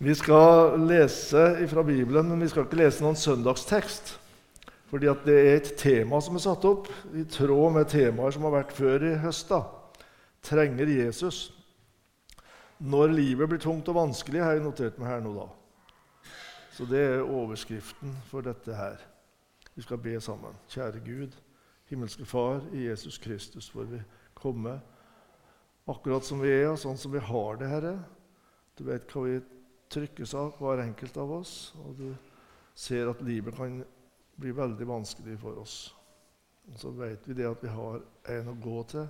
[0.00, 4.14] Vi skal lese fra Bibelen, men vi skal ikke lese noen søndagstekst.
[4.88, 8.54] Fordi det er et tema som er satt opp i tråd med temaer som har
[8.54, 9.52] vært før i høst.
[9.52, 9.58] da.
[10.40, 11.50] Trenger Jesus.
[12.80, 15.34] Når livet blir tungt og vanskelig, har jeg notert meg her nå.
[15.36, 15.46] da.
[16.72, 18.96] Så det er overskriften for dette her.
[19.76, 20.56] Vi skal be sammen.
[20.72, 21.36] Kjære Gud,
[21.92, 24.00] himmelske Far, i Jesus Kristus får vi
[24.32, 24.80] komme
[25.84, 27.98] akkurat som vi er, og sånn som vi har det, Herre.
[28.80, 29.40] Du vet hva vi
[29.90, 32.10] trykkes av, hver enkelt av oss, og du
[32.74, 33.80] ser at livet kan
[34.40, 35.78] bli veldig vanskelig for oss.
[36.70, 38.02] Og så vet vi det at vi har
[38.36, 39.08] en å gå til,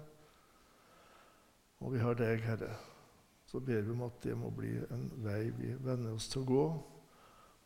[1.81, 2.75] og vi har deg, Herre.
[3.49, 6.51] Så ber vi om at det må bli en vei vi venner oss til å
[6.51, 6.65] gå.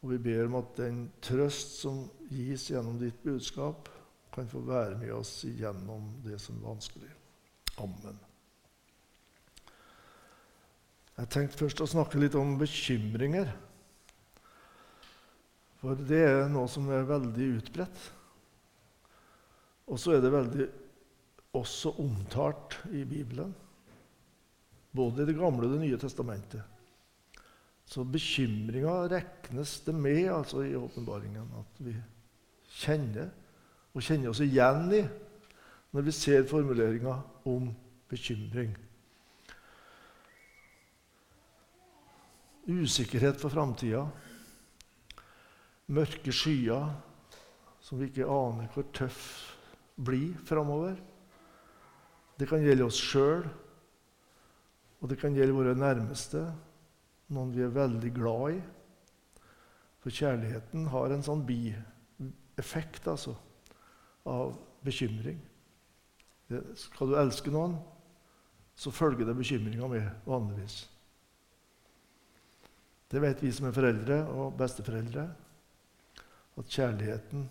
[0.05, 3.91] Og vi ber om at den trøst som gis gjennom ditt budskap,
[4.35, 7.11] kan få være med oss gjennom det som er vanskelig.
[7.79, 8.19] Amen.
[11.15, 13.53] Jeg tenkte først å snakke litt om bekymringer.
[15.79, 18.07] For det er noe som er veldig utbredt.
[19.85, 20.67] Og så er det veldig
[21.55, 23.53] også omtalt i Bibelen,
[24.95, 26.63] både i Det gamle og Det nye testamentet.
[27.87, 31.95] Så bekymringa regnes det med altså i åpenbaringen at vi
[32.81, 33.29] kjenner,
[33.95, 35.05] og kjenner oss igjen i
[35.95, 37.13] når vi ser formuleringa
[37.47, 37.69] om
[38.11, 38.73] bekymring.
[42.65, 44.07] Usikkerhet for framtida.
[45.93, 46.95] Mørke skyer
[47.85, 49.25] som vi ikke aner hvor tøff
[50.01, 50.97] blir framover.
[52.41, 53.45] Det kan gjelde oss sjøl,
[55.01, 56.41] og det kan gjelde våre nærmeste,
[57.35, 58.63] noen vi er veldig glad i.
[60.01, 63.37] For kjærligheten har en sånn bieffekt altså,
[64.25, 65.39] av bekymring.
[66.81, 67.77] Skal du elske noen,
[68.75, 70.83] så følger det bekymringa med vanligvis.
[73.15, 75.29] Det vet vi som er foreldre og besteforeldre,
[76.59, 77.45] at kjærligheten,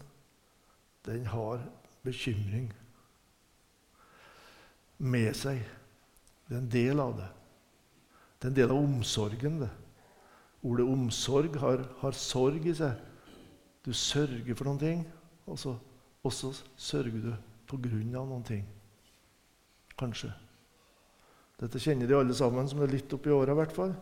[1.07, 1.61] den har
[2.03, 2.65] bekymring
[4.99, 5.61] med seg.
[6.49, 7.29] Det er en del av det.
[8.35, 9.61] Det er en del av omsorgen.
[9.61, 9.69] det.
[10.67, 12.99] Ordet omsorg har, har sorg i seg.
[13.87, 15.05] Du sørger for noen ting,
[15.47, 15.77] og så,
[16.23, 17.31] og sørger du
[17.67, 18.67] på grunn av noen ting.
[19.95, 20.33] Kanskje.
[21.59, 23.95] Dette kjenner de alle sammen som er litt oppi åra, i hvert fall.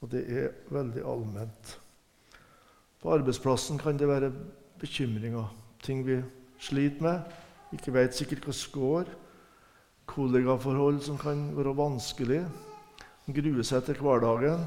[0.00, 1.76] Og det er veldig allment.
[3.00, 4.32] På arbeidsplassen kan det være
[4.80, 5.48] bekymringer,
[5.84, 6.18] ting vi
[6.60, 7.36] sliter med,
[7.76, 9.10] ikke vet sikkert hva skår.
[10.10, 12.40] Kollegaforhold som kan være vanskelig.
[13.30, 14.64] Grue seg til hverdagen.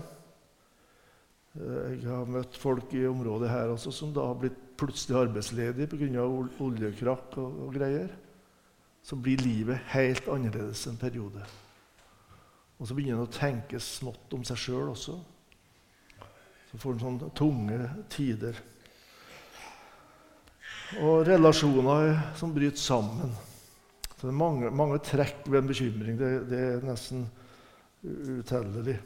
[1.53, 6.23] Jeg har møtt folk i området her også som da har blitt plutselig arbeidsledige pga.
[6.25, 8.09] oljekrakk og, og greier.
[9.03, 11.43] Så blir livet helt annerledes en periode.
[12.79, 15.15] Og så begynner han å tenke smått om seg sjøl også.
[16.71, 17.79] Så får han sånne tunge
[18.11, 18.57] tider.
[21.01, 23.33] Og relasjoner som bryter sammen.
[24.13, 26.17] Så det er mange, mange trekk ved en bekymring.
[26.19, 27.25] Det, det er nesten
[28.03, 28.97] utellelig.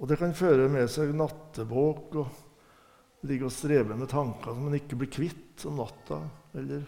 [0.00, 4.76] Og det kan føre med seg nattevåk og ligge og streve med tanker som man
[4.76, 6.18] ikke blir kvitt om natta
[6.58, 6.82] eller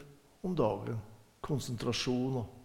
[0.46, 0.98] om dagen.
[1.46, 2.55] Konsentrasjon og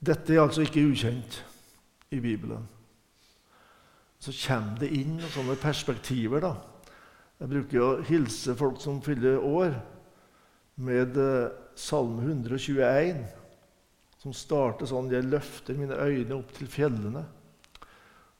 [0.00, 1.42] dette er altså ikke ukjent
[2.10, 2.64] i Bibelen.
[4.20, 6.40] Så kommer det inn noen sånne perspektiver.
[6.40, 6.54] da.
[7.40, 9.76] Jeg bruker å hilse folk som fyller år,
[10.80, 13.20] med eh, Salme 121,
[14.20, 17.24] som starter sånn 'Jeg løfter mine øyne opp til fjellene'.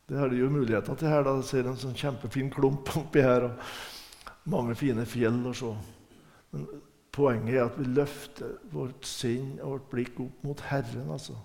[0.08, 1.22] Det har de jo muligheter til her.
[1.22, 1.36] da.
[1.36, 3.52] Jeg ser en sånn kjempefin klump oppi her og
[4.44, 5.76] mange fine fjell og så.
[6.52, 6.66] Men
[7.12, 11.10] poenget er at vi løfter vårt sinn og vårt blikk opp mot Herren.
[11.10, 11.36] altså.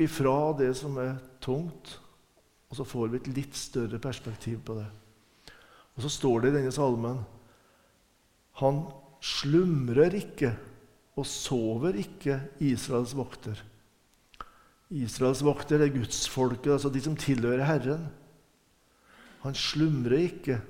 [0.00, 1.98] Ifra det som er tungt,
[2.70, 4.86] og så får vi et litt større perspektiv på det.
[5.96, 7.18] Og så står det i denne salmen
[8.60, 8.84] Han
[9.20, 10.54] slumrer ikke
[11.18, 13.58] og sover ikke, Israels vokter.
[14.90, 18.06] Israels vokter er gudsfolket, altså de som tilhører Herren.
[19.44, 20.60] Han slumrer ikke.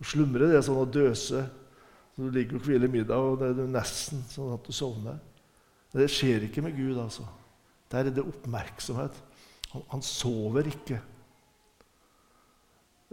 [0.00, 1.44] Å Slumre det er sånn å døse.
[2.14, 5.18] Så du ligger og hviler middag, og det er nesten sånn at du sovner.
[5.94, 7.26] Det skjer ikke med Gud, altså.
[7.94, 9.14] Der er det oppmerksomhet.
[9.70, 10.98] Han, han sover ikke,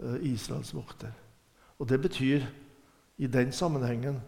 [0.02, 1.12] eh, Israels vokter.
[1.78, 2.46] Og det betyr
[3.18, 4.18] i den sammenhengen,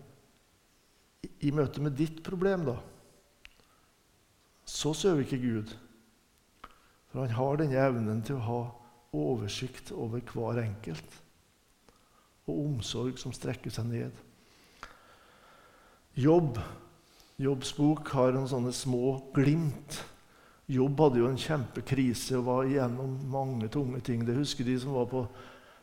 [1.22, 2.76] i, i møte med ditt problem, da
[4.66, 5.74] Så sover ikke Gud.
[7.10, 8.62] For han har denne evnen til å ha
[9.12, 11.20] oversikt over hver enkelt.
[12.46, 14.24] Og omsorg som strekker seg ned.
[16.14, 16.58] Jobb,
[17.42, 20.04] Jobbs bok har noen sånne små glimt
[20.68, 24.22] Jobb hadde jo en kjempekrise og var igjennom mange tunge ting.
[24.24, 25.26] Det husker de som var på,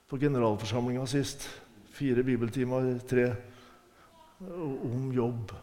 [0.10, 1.46] på generalforsamlinga sist.
[1.94, 3.28] Fire bibeltimer, tre
[4.42, 5.54] om jobb.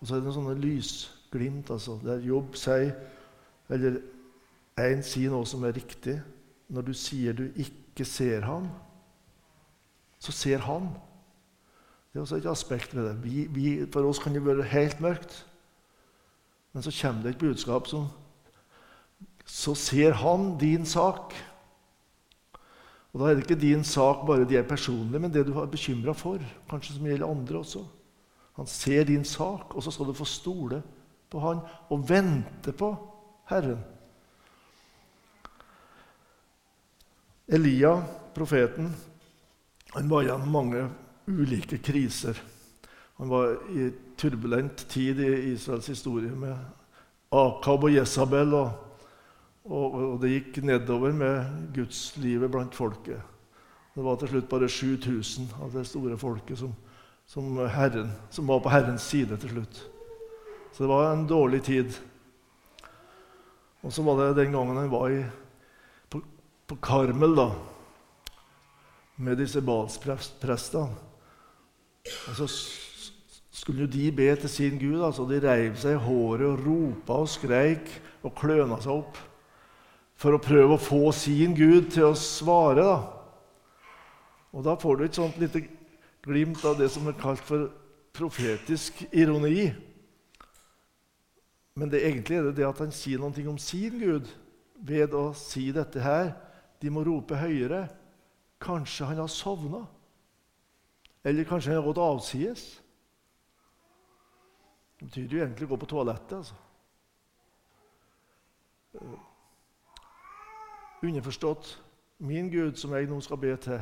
[0.00, 2.94] Og så er det sånne lysglimt, altså, der jobb sier
[3.72, 4.00] Eller
[4.82, 6.18] én sier noe som er riktig.
[6.68, 8.66] Når du sier du ikke ser ham,
[10.20, 10.90] så ser han.
[12.12, 13.14] Det er også et aspekt ved det.
[13.24, 15.38] Vi, vi, for oss kan det være helt mørkt.
[16.72, 18.08] Men så kommer det et budskap som
[19.44, 21.34] Så ser han din sak.
[23.12, 25.66] Og Da er det ikke din sak bare det er personlig, men det du er
[25.66, 26.38] bekymra for.
[26.70, 27.84] Kanskje som gjelder andre også.
[28.56, 30.82] Han ser din sak, og så skal du få stole
[31.30, 31.60] på han
[31.90, 32.92] og vente på
[33.50, 33.80] Herren.
[37.48, 38.02] Elia,
[38.34, 38.94] profeten,
[39.92, 40.86] han var gjennom mange
[41.28, 42.38] ulike kriser.
[43.18, 43.90] Han var i
[44.22, 46.54] turbulent tid i Israels historie med
[47.32, 48.54] Akab og Jesabel.
[48.54, 48.70] Og,
[49.64, 53.20] og, og, det gikk nedover med gudslivet blant folket.
[53.92, 56.72] Det var til slutt bare 7000 av det store folket som,
[57.28, 59.82] som, herren, som var på Herrens side til slutt.
[60.72, 61.98] Så det var en dårlig tid.
[63.82, 65.20] Og så var det den gangen han var i,
[66.08, 66.22] på,
[66.70, 67.50] på Karmel da,
[69.22, 70.94] med disse balsprestene.
[72.30, 72.48] Og så
[73.62, 75.02] skulle jo de be til sin Gud.
[75.06, 77.92] altså De reiv seg i håret og ropa og skreik
[78.26, 79.20] og kløna seg opp
[80.18, 82.82] for å prøve å få sin Gud til å svare.
[82.82, 82.98] da.
[84.52, 85.62] Og Da får du et sånt lite
[86.22, 87.70] glimt av det som er kalt for
[88.12, 89.72] profetisk ironi.
[91.74, 94.28] Men det egentlig er det det at han sier noe om sin Gud
[94.76, 96.34] ved å si dette her.
[96.82, 97.88] De må rope høyere.
[98.60, 99.86] Kanskje han har sovna?
[101.24, 102.81] Eller kanskje han har gått avsides?
[105.02, 106.32] Det betyr jo egentlig å gå på toalettet.
[106.38, 106.54] altså.
[111.02, 111.72] Underforstått
[112.22, 113.80] min Gud, som jeg nå skal be til,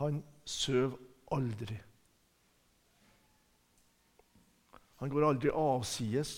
[0.00, 0.96] han sover
[1.30, 1.76] aldri.
[4.98, 6.32] Han går aldri avsides.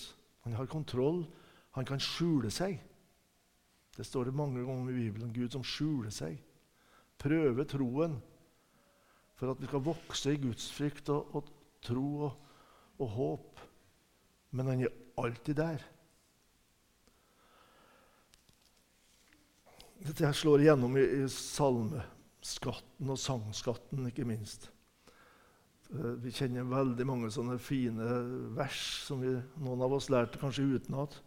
[0.45, 1.23] Han har kontroll.
[1.71, 2.77] Han kan skjule seg.
[3.97, 5.33] Det står det mange ganger i Bibelen.
[5.33, 6.37] Gud som skjuler seg.
[7.17, 8.19] Prøver troen
[9.41, 11.49] for at vi skal vokse i gudsfrykt og, og
[11.81, 12.37] tro og,
[12.99, 13.63] og håp.
[14.51, 15.85] Men han er alltid der.
[19.99, 24.69] Dette her slår igjennom i, i salmeskatten og sangskatten, ikke minst.
[25.91, 28.07] Eh, vi kjenner veldig mange sånne fine
[28.57, 31.19] vers som vi, noen av oss lærte kanskje utenat.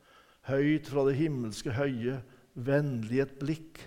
[0.49, 2.21] Høyt fra det himmelske høye,
[2.55, 3.83] vennlig et blikk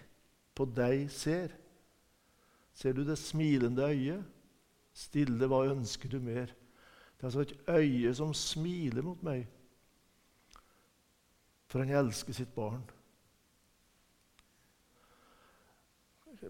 [0.56, 1.52] på deg ser.
[2.76, 4.32] Ser du det smilende øyet?
[4.96, 6.54] Stille, hva ønsker du mer?
[7.16, 9.48] Det er som et øye som smiler mot meg,
[11.68, 12.84] for han elsker sitt barn.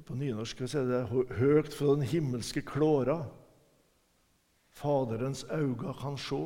[0.06, 1.02] På nynorsk er det
[1.38, 3.22] høgt fra den himmelske klåra.
[4.76, 6.42] Faderens auga kan sjå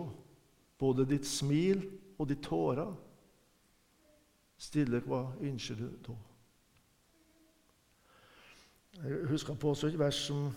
[0.77, 1.81] både ditt smil
[2.19, 2.91] og ditt tårer.
[4.59, 6.15] Stille, hva ønsker du da?
[8.99, 10.49] Jeg husker på også et vers som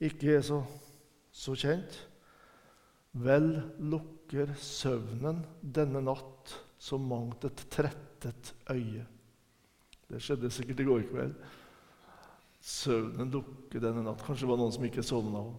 [0.00, 0.60] ikke er så,
[1.32, 1.96] så kjent.
[3.16, 9.06] Vel lukker søvnen denne natt som mangt et trettet øye.
[10.06, 11.36] Det skjedde sikkert i går kveld.
[12.60, 14.22] Søvnen lukker denne natt.
[14.26, 15.54] Kanskje det var noen som ikke sovna òg.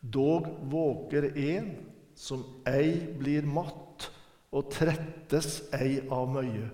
[0.00, 1.70] Dog våker en
[2.16, 4.10] som ei blir matt,
[4.56, 6.68] og trettes ei av møye.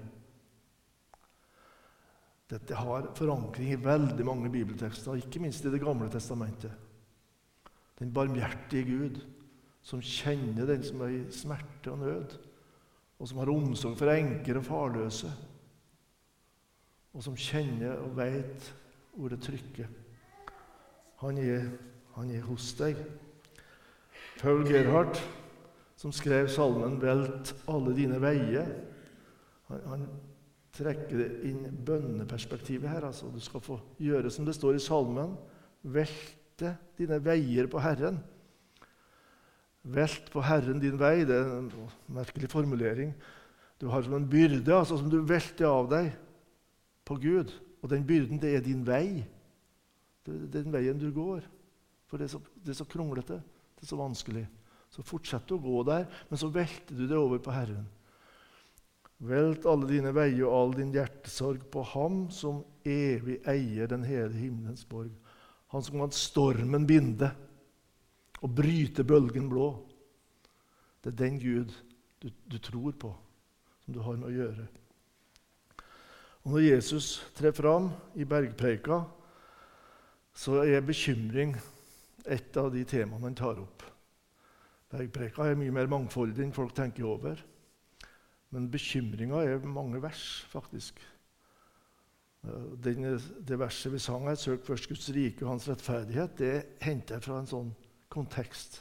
[2.52, 6.74] Dette har forankring i veldig mange bibeltekster, ikke minst i Det gamle testamentet.
[8.02, 9.20] Den barmhjertige Gud
[9.82, 12.36] som kjenner den som er i smerte og nød,
[13.18, 15.30] og som har omsorg for enker og farløse,
[17.12, 18.72] og som kjenner og veit
[19.14, 19.90] hvor det trykker.
[21.22, 21.68] Han er,
[22.16, 22.98] han er hos deg.
[24.40, 25.20] Paul Gerhardt,
[25.96, 28.72] som skrev salmen 'Velt alle dine veier',
[29.68, 30.06] han, han
[30.72, 33.04] trekker det inn bønneperspektivet her.
[33.04, 33.30] altså.
[33.30, 35.36] Du skal få gjøre som det står i salmen.
[36.62, 38.20] Velte dine veier på Herren.
[39.82, 41.24] Velt på Herren din vei.
[41.26, 41.70] Det er en
[42.06, 43.12] merkelig formulering.
[43.80, 46.12] Du har som en byrde altså, som du velter av deg
[47.04, 47.50] på Gud.
[47.82, 49.24] Og den byrden, det er din vei.
[50.22, 51.42] Det er den veien du går.
[52.06, 54.44] For det er så, det er så kronglete, det er så vanskelig.
[54.92, 57.88] Så fortsetter du å gå der, men så velter du det over på Herren.
[59.22, 64.34] Velt alle dine veier og all din hjertesorg på Ham som evig eier den hele
[64.36, 65.10] himmelens borg.
[65.72, 67.30] Han som kan stormen binde
[68.42, 69.70] og bryte bølgen blå.
[71.02, 71.72] Det er den Gud
[72.22, 73.10] du, du tror på,
[73.84, 74.66] som du har med å gjøre.
[76.42, 77.88] Og Når Jesus trer fram
[78.18, 79.02] i bergpreika,
[80.34, 81.54] så er bekymring
[82.26, 83.84] et av de temaene han tar opp.
[84.92, 87.40] Bergpreika er mye mer mangfoldig enn folk tenker over.
[88.52, 90.98] Men bekymringa er mange vers, faktisk.
[92.42, 93.04] Den,
[93.46, 97.22] det verset vi sang her, 'Søk først Guds rike og hans rettferdighet', det henter jeg
[97.22, 97.70] fra en sånn
[98.10, 98.80] kontekst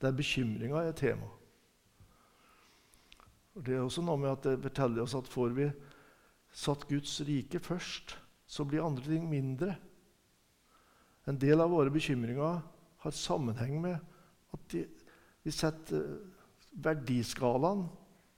[0.00, 1.28] der bekymringa er tema.
[3.54, 5.68] Og det er også noe med at det forteller oss at får vi
[6.52, 8.16] satt Guds rike først,
[8.46, 9.76] så blir andre ting mindre.
[11.28, 12.62] En del av våre bekymringer
[13.04, 13.98] har sammenheng med
[14.52, 14.86] at de,
[15.44, 16.16] vi setter
[16.72, 17.84] verdiskalaen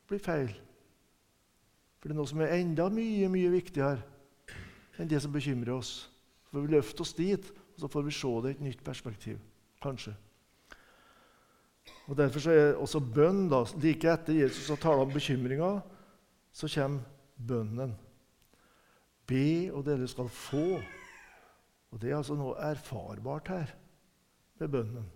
[0.09, 0.51] blir feil.
[1.99, 4.03] For det er noe som er enda mye, mye viktigere
[4.99, 6.11] enn det som bekymrer oss.
[6.45, 8.85] Så får vi løfte oss dit, og så får vi se det i et nytt
[8.85, 9.41] perspektiv.
[9.83, 10.15] Kanskje.
[12.09, 15.81] Og Derfor så er også bønn da, Like etter Jesus har talt om bekymringer,
[16.53, 17.01] så kommer
[17.37, 17.95] bønnen.
[19.27, 20.81] Be, og dere skal få.
[21.91, 23.75] Og Det er altså noe erfarbart her
[24.61, 25.07] med bønnen.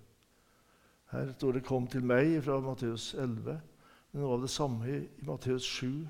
[1.11, 3.61] Her står det 'Kom til meg' fra Matteus 11.
[4.13, 6.09] Men noe av det samme i, Matteus 7.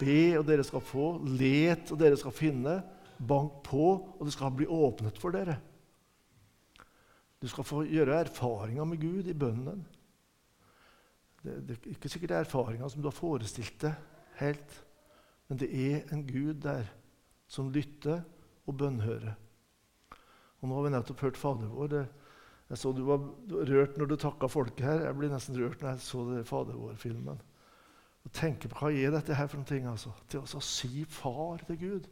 [0.00, 1.18] Be, og dere skal få.
[1.24, 2.82] Let, og dere skal finne.
[3.28, 3.86] Bank på,
[4.16, 5.58] og det skal bli åpnet for dere.
[7.40, 9.82] Du skal få gjøre erfaringer med Gud i bønnen.
[11.40, 13.94] Det, det er ikke sikkert det er erfaringer som du har forestilt deg
[14.40, 14.74] helt,
[15.48, 16.88] men det er en Gud der
[17.50, 18.20] som lytter
[18.68, 19.36] og bønnhører.
[20.60, 21.88] Og Nå har vi nettopp hørt Fader vår.
[21.90, 22.02] Det,
[22.70, 23.24] jeg så Du var
[23.72, 25.06] rørt når du takka folket her.
[25.06, 27.40] Jeg blir nesten rørt når jeg så det Fader vår-filmen.
[28.24, 29.80] Og tenker på Hva er dette her for noe?
[29.90, 30.12] Altså?
[30.28, 32.10] Til å si far til Gud.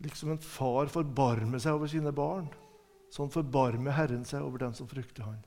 [0.00, 2.48] Liksom en far forbarmer seg over sine barn.
[3.12, 5.42] Sånn forbarmer Herren seg over dem som frykter Han.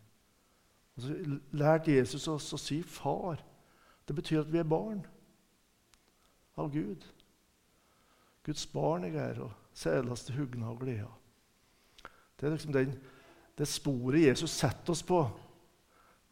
[0.93, 1.15] Og så
[1.57, 3.41] lærte Jesus oss å si 'far'.
[4.05, 5.05] Det betyr at vi er barn
[6.57, 7.05] av Gud.
[8.43, 11.07] Guds barn jeg er, og seilast til hugna og gleda.
[12.37, 12.97] Det er liksom den,
[13.57, 15.23] det sporet Jesus setter oss på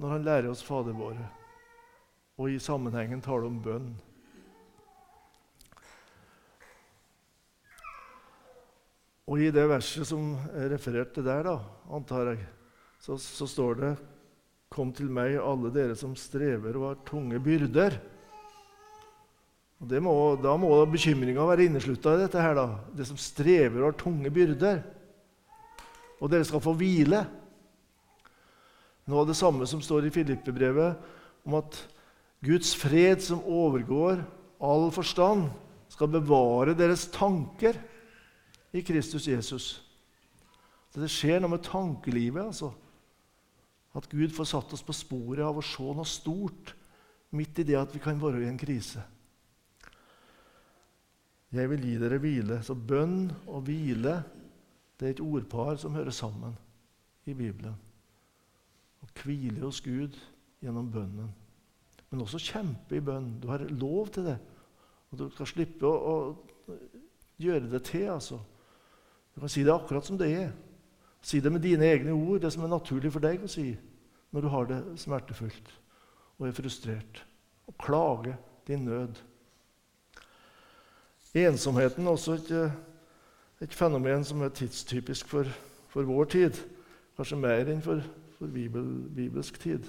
[0.02, 1.28] når han lærer oss Fader våre,
[2.38, 3.92] og i sammenhengen taler om bønn.
[9.32, 11.54] Og I det verset som er referert til der, da,
[11.96, 12.42] antar jeg,
[13.00, 13.92] så, så står det
[14.72, 17.98] Kom til meg, alle dere som strever og har tunge byrder.
[19.84, 22.40] Og må, Da må bekymringa være inneslutta i dette.
[22.40, 22.66] her da.
[22.96, 24.80] Det som strever og har tunge byrder.
[26.24, 27.26] Og dere skal få hvile.
[29.12, 30.96] Noe av det samme som står i Filippe-brevet,
[31.44, 31.76] om at
[32.40, 34.24] Guds fred, som overgår
[34.64, 35.50] all forstand,
[35.92, 37.76] skal bevare deres tanker
[38.72, 39.72] i Kristus Jesus.
[40.92, 42.44] Det skjer noe med tankelivet.
[42.52, 42.72] altså.
[43.96, 46.76] At Gud får satt oss på sporet av å se noe stort
[47.36, 49.04] midt i det at vi kan være i en krise.
[51.52, 52.62] Jeg vil gi dere hvile.
[52.64, 54.22] Så bønn og hvile
[55.00, 56.56] det er et ordpar som hører sammen
[57.28, 57.76] i Bibelen.
[59.02, 60.16] Å hvile hos Gud
[60.62, 61.32] gjennom bønnen.
[62.12, 63.34] Men også kjempe i bønn.
[63.42, 64.38] Du har lov til det.
[65.12, 66.16] Og du skal slippe å,
[66.72, 66.76] å
[67.42, 68.08] gjøre det til.
[68.14, 68.40] altså.
[69.36, 70.52] Du kan si det akkurat som det er.
[71.22, 73.72] Si det med dine egne ord, det som er naturlig for deg å si
[74.32, 75.74] når du har det smertefullt
[76.40, 77.22] og er frustrert.
[77.68, 78.36] Og klage
[78.68, 79.20] din nød.
[81.34, 82.52] Ensomheten er også et,
[83.62, 85.48] et fenomen som er tidstypisk for,
[85.88, 86.58] for, vår tid.
[87.16, 88.02] Kanskje mer enn for,
[88.40, 89.86] for bibel, bibelsk tid.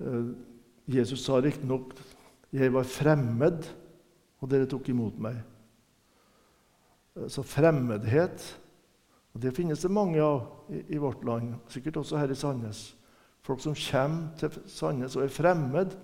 [0.00, 0.30] Eh,
[0.90, 1.94] Jesus sa riktignok
[2.52, 3.62] 'Jeg var fremmed,
[4.40, 5.42] og dere tok imot meg'.
[7.28, 8.44] Så fremmedhet
[9.34, 12.82] og Det finnes det mange av i, i, vårt land, sikkert også her i Sandnes.
[13.46, 15.94] Folk som kommer til Sandnes og er fremmed,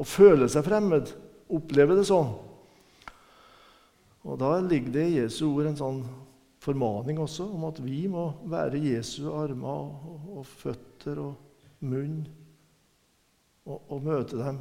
[0.00, 1.12] og føler seg fremmed.
[1.50, 2.34] Opplever det sånn.
[4.20, 6.02] Og Da ligger det i Jesu ord en sånn
[6.60, 12.20] formaning også om at vi må være Jesu armer og, og føtter og munn
[13.64, 14.60] og, og møte dem.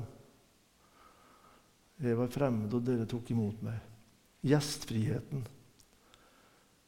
[2.00, 3.76] Jeg var fremmed, og dere tok imot meg.
[4.48, 5.44] Gjestfriheten.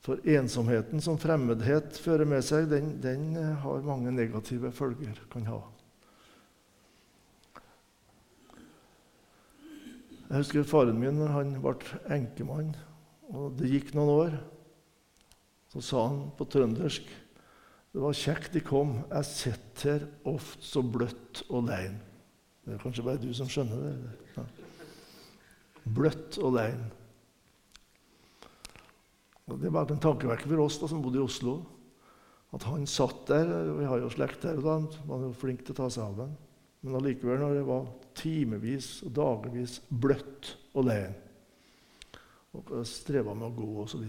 [0.02, 5.20] For ensomheten som fremmedhet fører med seg, den, den har mange negative følger.
[5.32, 5.60] kan ha.
[10.32, 11.76] Jeg husker faren min når han ble
[12.16, 12.72] enkemann,
[13.30, 14.38] og det gikk noen år.
[15.72, 17.12] Så sa han på trøndersk
[17.92, 21.98] det var kjekt de kom, jeg sitter oft så bløtt og lein.
[22.64, 23.96] Det er kanskje bare du som skjønner det?
[24.38, 24.46] Ja.
[25.98, 26.86] Bløtt og lein.
[29.60, 31.62] Det var en tankevekker for oss da, som bodde i Oslo.
[32.52, 34.78] at han satt der Vi har jo slekt der, og da
[35.08, 36.36] var han jo flink til å ta seg av den.
[36.82, 41.14] Men allikevel, når det var timevis og dagevis bløtt og leien,
[42.58, 44.04] og streva med å gå osv.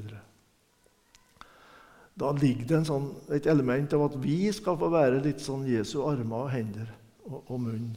[2.19, 6.01] Da ligger det sånn, et element av at vi skal få være litt sånn Jesu
[6.05, 6.91] armer og hender
[7.29, 7.93] og, og munn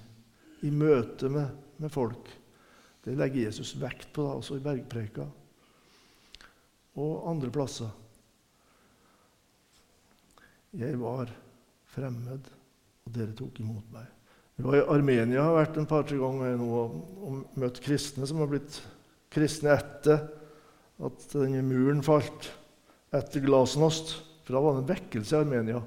[0.64, 1.50] i møte med,
[1.82, 2.30] med, folk.
[3.04, 5.28] Det legger Jesus vekt på, da, også i bergpreika
[6.96, 7.92] og andre plasser.
[10.76, 11.32] Jeg var
[11.96, 12.48] fremmed,
[13.06, 14.08] og dere tok imot meg.
[14.56, 18.52] Vi var i Armenia har vært en par-tre ganger nå og, møtt kristne som har
[18.52, 18.78] blitt
[19.36, 20.22] kristne etter
[21.04, 22.48] at denne muren falt,
[23.16, 24.16] etter glasnost.
[24.46, 25.82] For da var det en vekkelse i Armenia.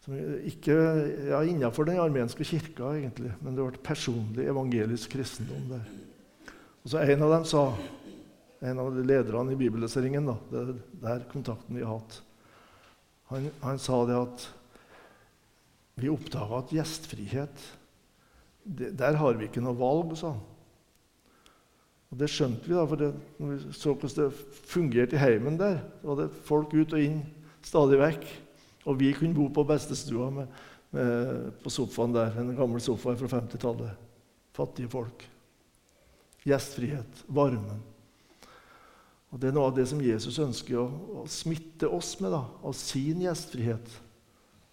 [0.00, 0.16] Som
[0.48, 0.76] ikke
[1.28, 5.84] ja, Innenfor den armenske kirka, egentlig, men det ble personlig evangelisk kristendom der.
[6.80, 7.66] Og så En av dem sa,
[8.60, 10.74] en av lederne i bibelleseringen, da, det er
[11.04, 12.20] der kontakten vi har hatt
[13.30, 14.46] han, han sa det at
[16.00, 17.66] vi oppdaga at gjestfrihet
[18.64, 20.42] det, Der har vi ikke noe valg, sa han.
[22.10, 25.58] Og Det skjønte vi da, for det, når vi så hvordan det fungerte i heimen
[25.60, 25.78] der.
[26.00, 27.20] Så var det folk ut og inn
[27.62, 28.26] stadig vekk.
[28.90, 30.50] Og vi kunne bo på bestestua med,
[30.90, 34.08] med, på sofaen der, en gammel sofa fra 50-tallet.
[34.56, 35.22] Fattige folk.
[36.42, 37.24] Gjestfrihet.
[37.30, 37.89] Varmen.
[39.30, 40.86] Og Det er noe av det som Jesus ønsker å,
[41.22, 43.92] å smitte oss med, da, av sin gjestfrihet.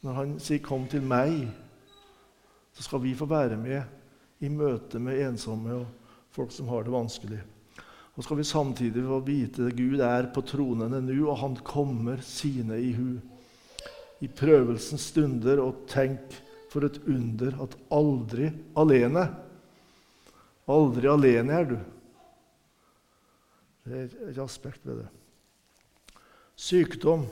[0.01, 1.51] Når han sier 'kom til meg',
[2.73, 3.83] så skal vi få være med
[4.41, 5.85] i møte med ensomme og
[6.31, 7.39] folk som har det vanskelig.
[8.17, 12.21] Og skal vi samtidig få vite at Gud er på tronene nå, og han kommer
[12.21, 13.17] sine i hu.
[14.21, 16.33] I prøvelsens stunder, og tenk
[16.71, 19.27] for et under at aldri alene
[20.67, 21.77] Aldri alene er du.
[23.87, 25.07] Det er et aspekt ved det.
[26.57, 27.27] Sykdom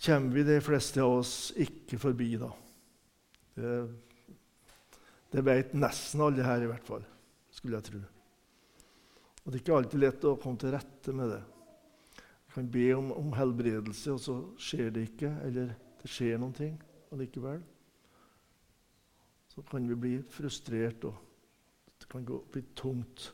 [0.00, 2.48] kommer vi de fleste av oss ikke forbi, da.
[3.54, 3.74] Det,
[5.30, 7.04] det vet nesten alle her, i hvert fall,
[7.52, 8.02] skulle jeg tro.
[9.44, 11.42] Og Det er ikke alltid lett å komme til rette med det.
[12.48, 16.56] Vi kan be om, om helbredelse, og så skjer det ikke, eller det skjer noen
[16.56, 16.78] ting
[17.14, 17.60] allikevel.
[19.50, 21.14] Så kan vi bli frustrert, og
[22.00, 23.30] det kan gå, bli tungt.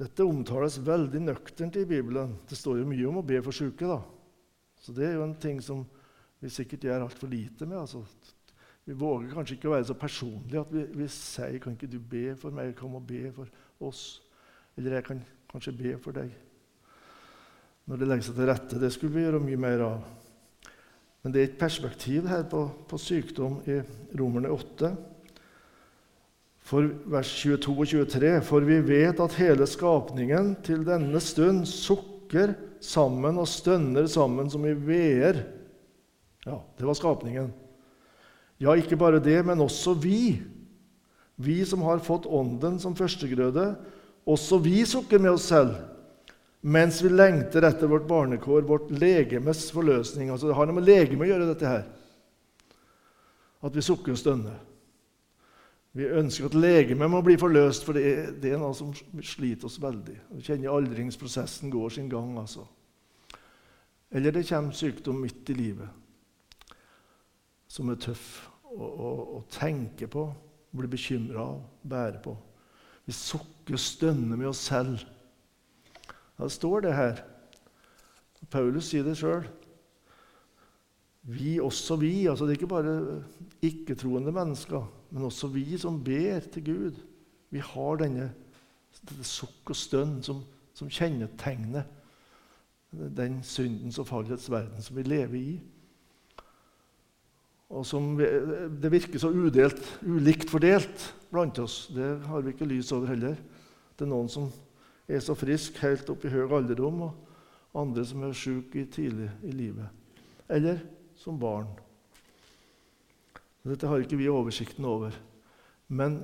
[0.00, 2.32] Dette omtales veldig nøkternt i Bibelen.
[2.48, 3.84] Det står jo mye om å be for syke.
[3.84, 3.98] da.
[4.80, 5.82] Så det er jo en ting som
[6.40, 7.82] vi sikkert gjør altfor lite med.
[7.82, 8.00] Altså,
[8.88, 11.98] vi våger kanskje ikke å være så personlige at vi, vi, sier kan ikke du
[12.00, 13.50] be for meg, kom og be for
[13.90, 14.22] oss.
[14.78, 15.20] Eller jeg kan
[15.52, 16.32] kanskje be for deg.
[17.84, 18.80] Når det legger seg til rette.
[18.80, 20.08] Det skulle vi gjøre mye mer av.
[21.20, 23.82] Men det er et perspektiv her på, på sykdom i
[24.16, 24.94] Romerne 8.
[26.66, 32.54] For vers 22 og 23.: For vi vet at hele skapningen til denne stund sukker
[32.80, 35.42] sammen og stønner sammen som i veer.
[36.46, 37.50] Ja, det var skapningen.
[38.60, 40.40] Ja, ikke bare det, men også vi.
[41.40, 43.72] Vi som har fått Ånden som førstegrøde,
[44.28, 45.78] også vi sukker med oss selv
[46.60, 50.28] mens vi lengter etter vårt barnekår, vårt legemes forløsning.
[50.28, 51.86] Altså, det har noe med legeme å gjøre, dette her.
[53.64, 54.58] At vi sukker og stønner.
[55.92, 59.66] Vi ønsker at legemet må bli forløst, for det er, det er, noe som sliter
[59.66, 60.14] oss veldig.
[60.36, 62.36] Vi kjenner aldringsprosessen går sin gang.
[62.38, 62.62] altså.
[64.10, 65.96] Eller det kommer sykdom midt i livet
[67.70, 70.24] som er tøff å, å, å tenke på,
[70.74, 72.32] bli bekymra av, bære på.
[73.06, 75.04] Vi sukker og stønner med oss selv.
[76.38, 77.22] Da står det her.
[78.50, 79.46] Paulus sier det sjøl.
[81.30, 82.26] Vi, også vi.
[82.26, 82.96] altså Det er ikke bare
[83.62, 87.00] ikke-troende mennesker men også vi som ber til Gud.
[87.50, 88.30] Vi har denne
[89.00, 90.42] dette sukk og stønn som,
[90.76, 91.86] som kjennetegner
[92.90, 95.52] den syndens og fallets verden som vi lever i.
[97.70, 98.26] Og som vi,
[98.82, 101.86] Det virker så udelt, ulikt fordelt blant oss.
[101.94, 103.36] Det har vi ikke lys over heller.
[103.94, 104.48] Det er noen som
[105.10, 109.54] er så frisk helt opp i høy alderdom, og andre som er syke tidlig i
[109.54, 109.86] livet.
[110.50, 110.82] Eller
[111.14, 111.68] som barn.
[113.66, 115.14] Dette har ikke vi oversikten over.
[115.88, 116.22] Men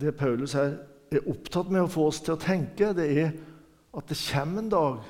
[0.00, 0.76] det Paulus her
[1.10, 3.32] er opptatt med å få oss til å tenke, det er
[3.96, 5.00] at det kommer en dag.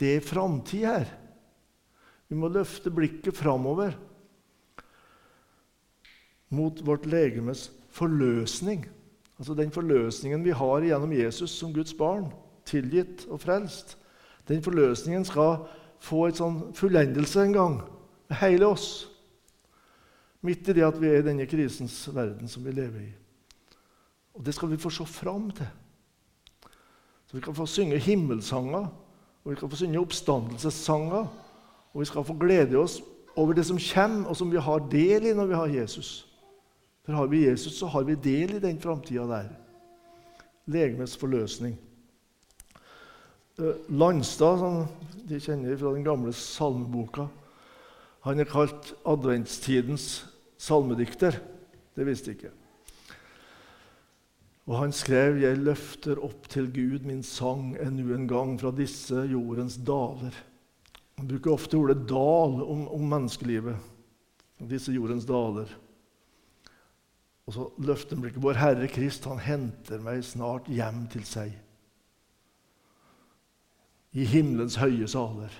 [0.00, 1.06] Det er framtid her.
[2.30, 3.94] Vi må løfte blikket framover
[6.54, 8.86] mot vårt legemes forløsning.
[9.38, 12.30] Altså den forløsningen vi har gjennom Jesus som Guds barn,
[12.66, 13.96] tilgitt og frelst.
[14.48, 15.66] Den forløsningen skal
[16.04, 17.76] få en sånn fullendelse en gang
[18.30, 19.13] med hele oss.
[20.44, 23.12] Midt i det at vi er i denne krisens verden som vi lever i.
[24.34, 25.66] Og Det skal vi få se fram til.
[27.26, 28.86] Så Vi kan få synge himmelsanger,
[29.44, 31.26] og vi kan få synge oppstandelsessanger.
[31.94, 33.00] Og vi skal få glede oss
[33.36, 36.26] over det som kommer, og som vi har del i når vi har Jesus.
[37.04, 39.48] For har vi Jesus, så har vi del i den framtida der.
[40.66, 41.78] Legemets forløsning.
[43.58, 44.86] Eh, Landstad, som
[45.28, 47.26] de kjenner fra den gamle salmeboka,
[48.24, 50.33] han er kalt adventstidens
[50.64, 51.38] salmedikter.
[51.94, 52.54] Det visste jeg ikke.
[54.64, 59.14] Og han skrev 'Jeg løfter opp til Gud min sang ennå en gang fra disse
[59.14, 60.34] jordens daler'.
[61.18, 63.76] Han bruker ofte ordet 'dal' om, om menneskelivet.
[64.70, 65.68] Disse jordens daler.
[67.46, 68.42] Og så løfter han blikket.
[68.42, 71.52] Vår Herre Krist, han henter meg snart hjem til seg.
[74.14, 75.52] I himmelens høye saler.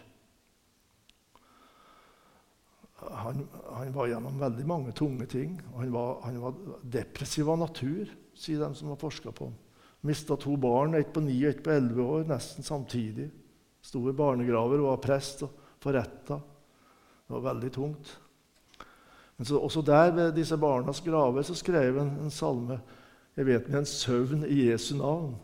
[3.11, 5.59] Han, han, var gjennom veldig mange tunge ting.
[5.77, 9.57] Han var, han var depressiv av natur, sier de som har forska på ham.
[10.05, 13.31] Mista to barn, ett på ni og ett på elleve år, nesten samtidig.
[13.85, 16.41] Sto i barnegraver og var prest og forretta.
[17.25, 18.13] Det var veldig tungt.
[19.37, 22.79] Men så, også der ved disse barnas graver så skrev han en salme.
[23.35, 25.35] Jeg vet med en søvn i Jesu navn.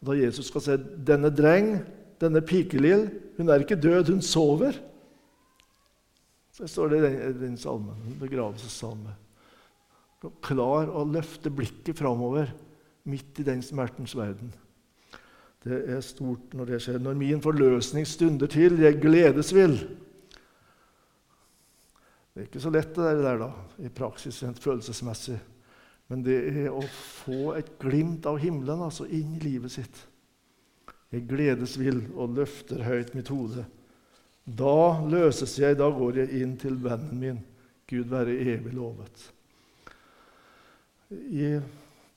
[0.00, 1.84] Og da Jesus skal si 'Denne dreng,
[2.20, 4.80] denne pikelill, hun er ikke død, hun sover',
[6.60, 9.14] så står det i den, den salmen, en begravelsessalme.
[10.44, 12.50] Klar å løfte blikket framover
[13.08, 14.52] midt i den smertens verden.
[15.64, 17.00] Det er stort når det skjer.
[17.00, 19.78] Når min forløsning stunder til, jeg gledes vil.
[22.30, 25.38] Det er ikke så lett det der da, i praksis rent følelsesmessig.
[26.12, 30.06] Men det er å få et glimt av himmelen altså inn i livet sitt.
[31.10, 33.64] Jeg gledes vil og løfter høyt mitt hode.
[34.58, 37.40] Da løses jeg, da går jeg inn til vennen min.
[37.90, 39.26] Gud være evig lovet.
[41.10, 41.58] I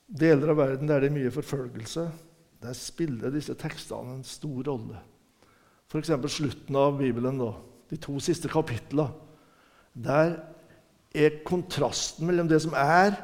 [0.08, 2.06] deler av verden der det er mye forfølgelse,
[2.64, 5.02] der spiller disse tekstene en stor rolle.
[5.90, 6.14] F.eks.
[6.32, 7.52] slutten av Bibelen, da,
[7.90, 9.12] de to siste kapitlene.
[9.94, 10.38] Der
[11.14, 13.18] er kontrasten mellom det som er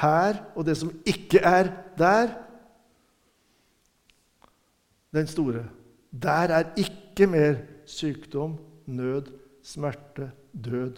[0.00, 2.34] her, og det som ikke er der,
[5.12, 5.64] den store.
[6.12, 9.30] Der er ikke mer sykdom, nød,
[9.62, 10.96] smerte, død.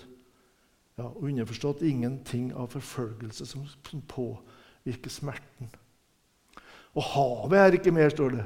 [0.98, 3.64] Ja, Underforstått ingenting av forfølgelse som
[4.09, 5.70] påvirker smerten.
[6.92, 8.44] Og havet er ikke mer, står det.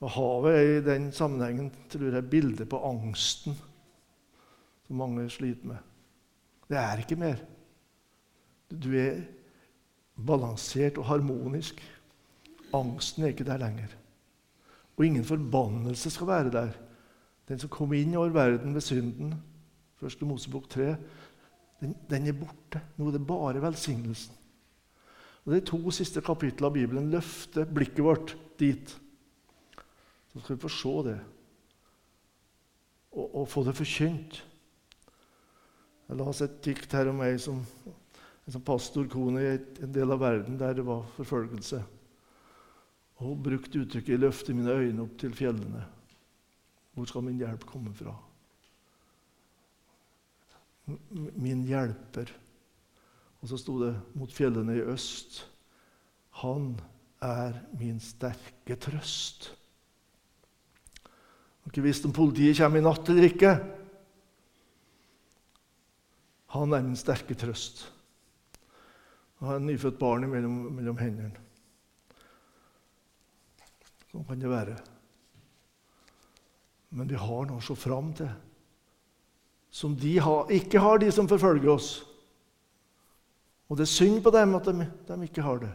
[0.00, 3.56] Og havet er i den sammenhengen tror jeg, bildet på angsten
[4.86, 5.78] som mange sliter med.
[6.68, 7.40] Det er ikke mer.
[8.70, 9.22] Du er
[10.16, 11.80] balansert og harmonisk.
[12.74, 13.92] Angsten er ikke der lenger.
[14.96, 16.72] Og ingen forbannelse skal være der.
[17.48, 19.34] Den som kom inn over verden ved synden,
[20.00, 20.96] første Mosebok 3,
[21.80, 22.80] den, den, er borte.
[22.96, 24.34] Nå er det bare velsignelsen.
[25.44, 28.96] Og De to siste kapitlene av Bibelen løfter blikket vårt dit.
[30.32, 31.18] Så skal vi få se det
[33.12, 34.40] og, og få det forkynt.
[36.08, 37.62] Jeg las et dikt her om ei som
[38.52, 41.80] som pastorkone i en del av verden der det var forfølgelse.
[43.16, 45.84] Og brukt uttrykket 'Jeg løfter mine øyne opp til fjellene'.
[46.94, 48.14] Hvor skal min hjelp komme fra?
[51.36, 52.32] Min hjelper.
[53.40, 55.50] Og så sto det mot fjellene i øst.
[56.30, 56.80] Han
[57.22, 59.52] er min sterke trøst.
[61.62, 63.52] Har ikke visst om politiet kommer i natt eller ikke.
[66.56, 67.92] Han er min sterke trøst.
[69.38, 71.45] Og har et nyfødt barn mellom, mellom hendene.
[74.16, 74.74] Sånn kan det være.
[76.96, 78.30] Men vi har noe å se fram til
[79.76, 81.88] som de har, ikke har, de som forfølger oss.
[83.68, 85.72] Og det er synd på dem at de, de ikke har det.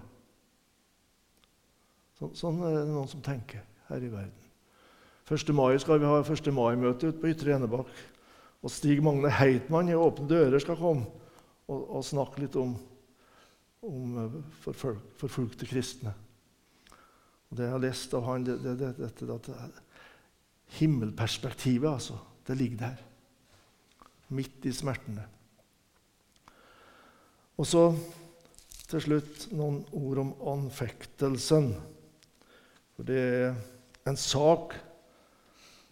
[2.18, 4.34] Så, sånn er det noen som tenker her i verden.
[5.30, 5.54] 1.
[5.54, 6.50] mai skal vi ha 1.
[6.56, 7.94] mai-møte ute på Ytre Enebakk.
[8.66, 11.06] Og Stig Magne Heitmann i Åpne dører skal komme
[11.70, 12.74] og, og snakke litt om,
[13.86, 16.16] om forfulgte kristne.
[17.52, 19.56] Og Det jeg har lest av han, det, det, det, det,
[20.80, 22.18] Himmelperspektivet, altså.
[22.48, 23.02] Det ligger der.
[24.32, 25.26] Midt i smertene.
[27.60, 27.84] Og så
[28.92, 31.74] til slutt noen ord om anfektelsen.
[32.96, 33.52] For det er
[34.08, 34.80] en sak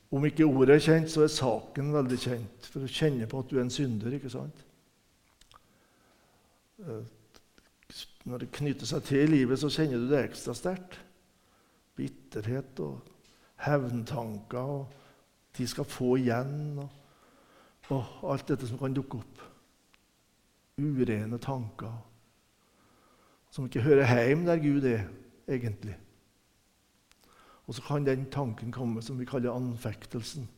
[0.09, 2.63] Om ikke ordet er kjent, så er saken veldig kjent.
[2.73, 4.15] For å kjenne på at du er en synder.
[4.17, 4.63] ikke sant?
[6.81, 7.03] Eh,
[8.25, 10.97] når det knytter seg til livet, så kjenner du det ekstra sterkt.
[11.99, 12.99] Bitterhet og
[13.65, 16.89] hevntanker, og de skal få igjen, og,
[17.91, 19.41] og alt dette som kan dukke opp.
[20.79, 21.97] Urene tanker
[23.51, 25.07] som ikke hører hjemme der Gud er,
[25.49, 25.97] egentlig.
[27.67, 30.49] Og så kan den tanken komme som vi kaller anfektelsen.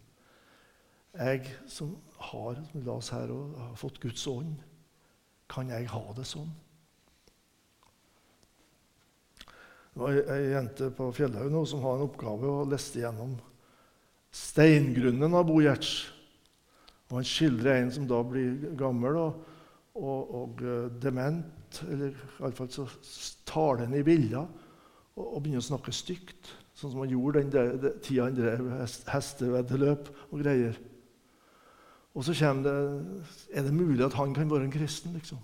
[1.13, 4.55] Jeg som har som la oss her og har fått Guds ånd,
[5.49, 6.51] kan jeg ha det sånn?
[9.91, 13.35] Det var ei jente på Fjellhaug som har en oppgave og leste gjennom
[14.31, 15.91] steingrunnen av Bo Gjerts.
[17.11, 19.41] Og han skildrer en som da blir gammel og,
[19.99, 22.87] og, og eh, dement, eller iallfall så
[23.47, 26.53] tar den i bilder og, og, begynner å snakke stygt.
[26.71, 28.71] Sånn som han gjorde den der, tida han drev
[29.11, 30.79] hesteveddeløp og greier.
[32.15, 35.39] Og så kommer det Er det mulig at han kan være en kristen, liksom?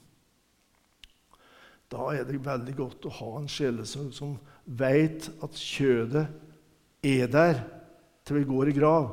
[1.87, 6.25] Da er det veldig godt å ha en sjelesorg som veit at kjødet
[7.07, 7.61] er der
[8.27, 9.07] til vi går i grav.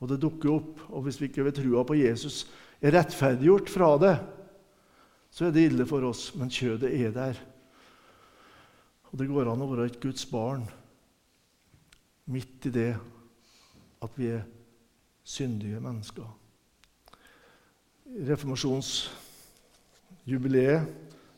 [0.00, 0.82] Og det dukker opp.
[0.88, 2.46] Og hvis vi ikke ved trua på Jesus
[2.80, 4.14] er rettferdiggjort fra det,
[5.30, 6.30] så er det ille for oss.
[6.40, 7.40] Men kjødet er der.
[9.10, 10.64] Og det går an å være et Guds barn
[12.30, 12.92] midt i det
[14.00, 14.46] at vi er
[15.26, 16.28] syndige mennesker.
[20.26, 20.96] Reformasjonsjubileet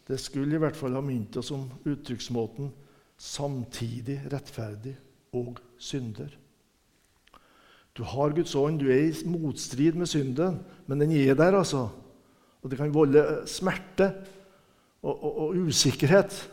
[0.08, 2.72] det skulle i hvert fall ha minnet oss om uttrykksmåten
[3.16, 4.96] 'samtidig rettferdig
[5.32, 6.34] og synder'.
[7.94, 11.88] Du har Guds ånd, du er i motstrid med synden, men den er der, altså.
[12.62, 14.14] Og det kan volde smerte
[15.02, 16.50] og, og, og usikkerhet,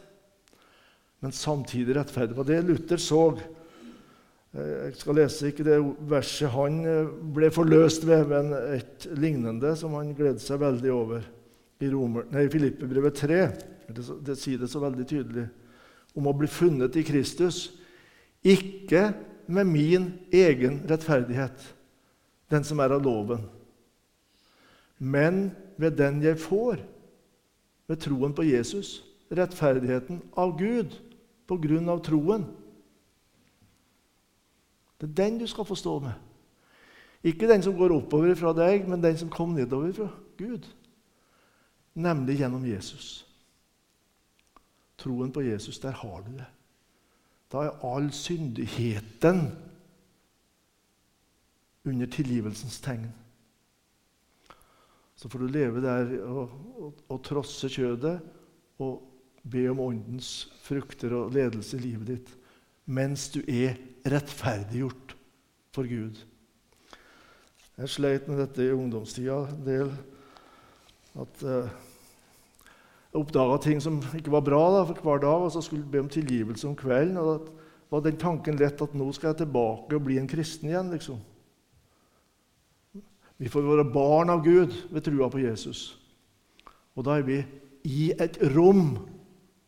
[1.21, 2.37] men samtidig rettferdig.
[2.37, 3.39] Var det Luther så
[4.53, 5.77] jeg skal lese ikke det
[6.09, 11.21] verset han eh, ble forløst ved, men et lignende som han gledet seg veldig over.
[11.79, 13.41] I, Romer, nei, Filippebrevet 3
[13.89, 15.47] det, det sier det så veldig tydelig
[16.17, 17.69] om å bli funnet i Kristus.
[18.43, 19.09] Ikke
[19.49, 21.63] med min egen rettferdighet,
[22.51, 23.45] den som er av loven,
[24.99, 26.81] men ved den jeg får
[27.89, 28.99] ved troen på Jesus.
[29.31, 30.95] Rettferdigheten av Gud
[31.47, 32.43] på grunn av troen.
[34.99, 36.17] Det er den du skal få stå med.
[37.23, 40.67] Ikke den som går oppover fra deg, men den som kom nedover fra Gud.
[41.99, 43.09] Nemlig gjennom Jesus.
[44.99, 46.47] Troen på Jesus, der har du det.
[47.51, 49.49] Da er all syndigheten
[51.87, 53.09] under tilgivelsens tegn.
[55.15, 58.19] Så får du leve der og, og, og trosse kjødet
[58.79, 59.01] og
[59.43, 62.35] be om åndens frukter og ledelse i livet ditt
[62.89, 63.77] mens du er
[64.09, 65.13] rettferdiggjort
[65.75, 66.23] for Gud.
[67.77, 69.91] Jeg sleit med dette i ungdomstida en del.
[71.19, 71.69] At uh,
[73.15, 76.11] oppdaga ting som ikke var bra da, for hver dag, og så skulle be om
[76.11, 77.17] tilgivelse om kvelden.
[77.17, 80.69] og da var den tanken lett at nå skal jeg tilbake og bli en kristen
[80.69, 80.91] igjen.
[80.93, 81.17] liksom.
[83.39, 85.97] Vi får være barn av Gud ved trua på Jesus.
[86.93, 87.39] Og da er vi
[87.89, 88.97] i et rom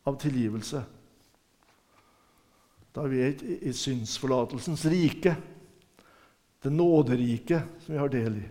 [0.06, 0.82] av tilgivelse.
[2.92, 5.34] Da er vi i, i synsforlatelsens rike,
[6.62, 8.48] det nåderike som vi har del i.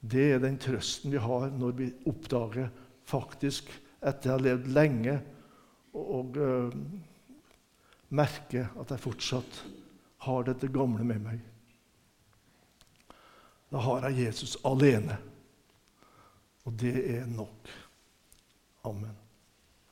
[0.00, 2.70] Det er den trøsten vi har når vi oppdager
[3.10, 3.68] faktisk,
[4.02, 5.16] etter å ha levd lenge,
[5.92, 6.76] og, og uh,
[8.12, 9.62] merke at jeg fortsatt
[10.26, 11.40] har dette gamle med meg.
[13.72, 15.16] Da har jeg Jesus alene.
[16.68, 17.70] Og det er nok.
[18.86, 19.21] Amen.